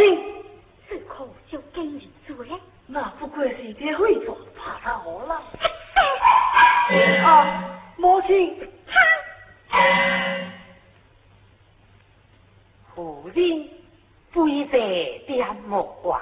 [0.00, 0.18] 亲，
[0.88, 2.52] 是可就今日做嘞？
[2.86, 5.42] 那不过是给会做怕他好了。
[7.22, 8.56] 啊，母亲，
[12.94, 13.68] 夫人
[14.32, 14.78] 不在
[15.26, 16.18] 点目光，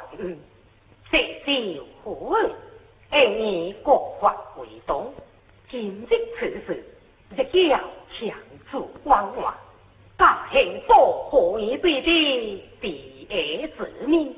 [1.08, 1.16] 色
[1.46, 2.50] 受苦恩，
[3.10, 5.14] 爱你国法为东，
[5.70, 6.84] 今日此事，
[7.36, 7.78] 日要
[8.10, 8.36] 强
[8.72, 9.56] 助光华，
[10.16, 12.64] 大兴保护你对的
[13.28, 14.34] 儿子命，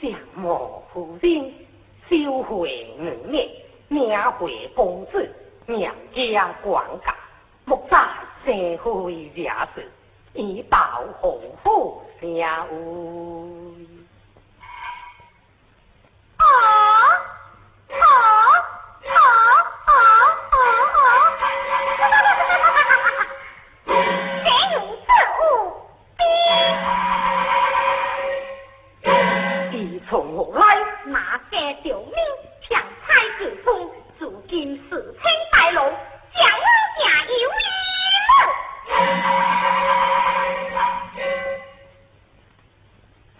[0.00, 1.52] 相貌夫人
[2.08, 3.48] 修会五年，
[3.88, 5.28] 名回公子。
[5.66, 7.14] 娘家管家，
[7.64, 7.98] 莫在
[8.44, 9.90] 社会惹事，
[10.34, 12.26] 以报红富社
[12.68, 13.93] 会。
[31.82, 32.14] 小命
[32.62, 36.64] 强拆自封，如今四清大路，叫我
[36.96, 37.02] 怎
[37.40, 37.60] 有面？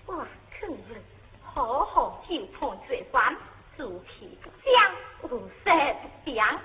[0.07, 0.11] 我
[0.59, 0.77] 可是
[1.43, 3.37] 好好就判这关，
[3.77, 4.75] 主题不讲，
[5.31, 5.71] 无色
[6.25, 6.61] 不讲。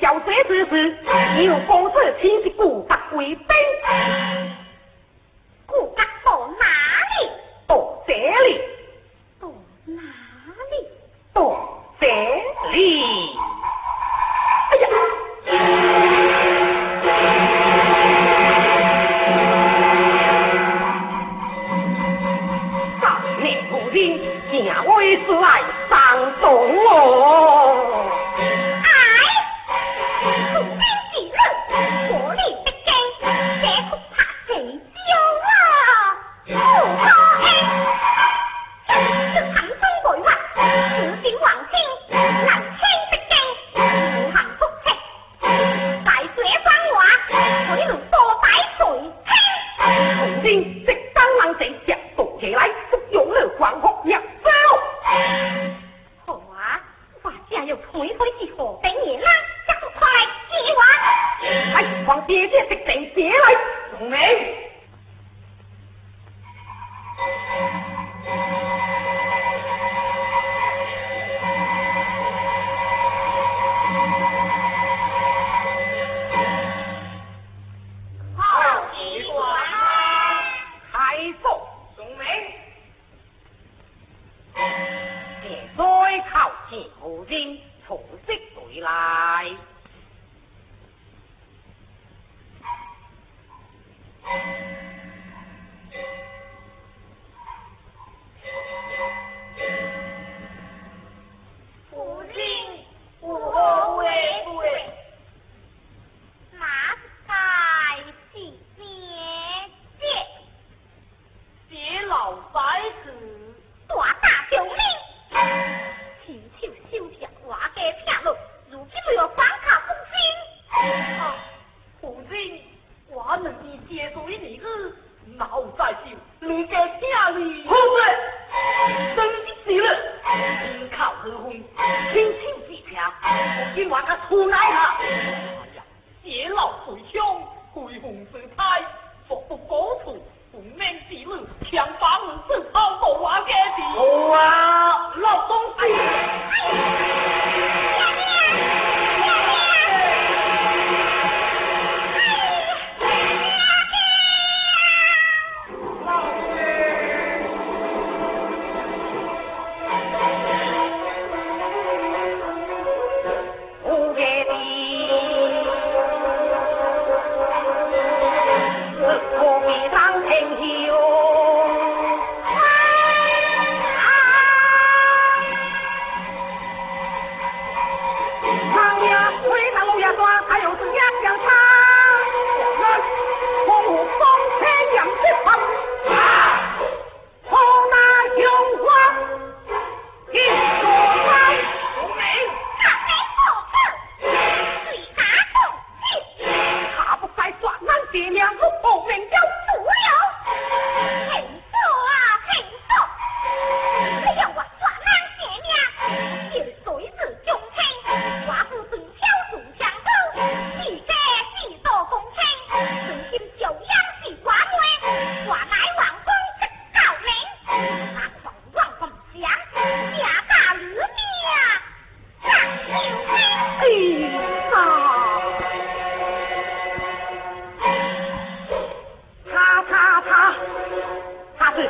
[0.00, 0.96] 叫谁知识
[1.44, 3.54] 有风水气息古法为悲
[5.66, 6.64] 古到哪
[7.20, 7.30] 里？
[7.66, 8.60] 到这里。
[9.40, 9.48] 到
[9.86, 10.00] 哪
[10.70, 10.72] 里？
[11.32, 11.40] 到
[12.00, 12.06] 这
[12.72, 13.02] 里。
[14.70, 14.86] 哎呀。
[23.00, 23.02] 少
[23.42, 23.94] 年不听
[24.50, 25.92] 家威是来伤
[26.40, 26.44] 动
[26.84, 26.84] 我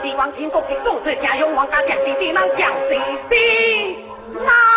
[0.05, 2.99] 帝王亲国的总是家用王家将弟弟能将弟
[3.31, 3.97] 弟
[4.35, 4.74] 那。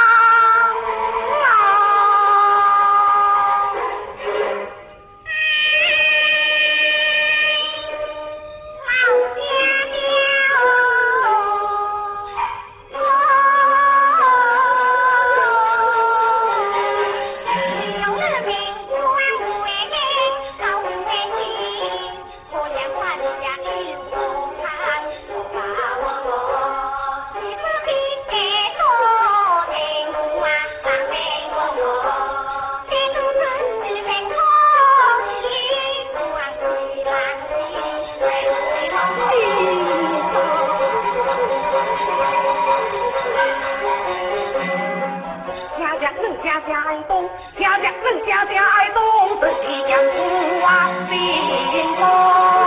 [46.47, 47.29] 家家爱动，
[47.59, 49.03] 家家恁家家爱动，
[49.41, 50.07] 是新娘子
[50.63, 52.66] 啊，新。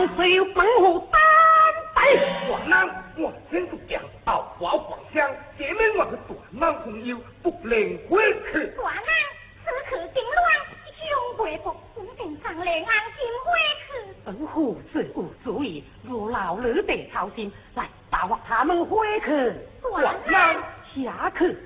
[0.00, 1.20] 江水猛虎担
[1.94, 2.00] 待，
[2.48, 2.88] 我难
[3.18, 7.70] 我身主将到我皇乡，姐妹我是短难朋友，不能
[8.08, 8.66] 回去。
[8.76, 9.04] 短难
[9.62, 10.56] 此刻惊乱，
[10.96, 13.52] 雄鬼不不定上来，安心回
[13.84, 14.14] 去。
[14.24, 19.52] 本虎自无主意，如老驴得操心，来打发他们回去。
[19.82, 20.56] 短难
[20.94, 21.58] 下去，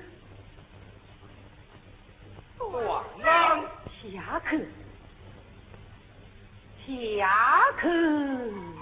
[2.57, 3.61] 短难
[4.03, 4.67] 下去。
[6.87, 7.25] 侠
[7.77, 8.74] 客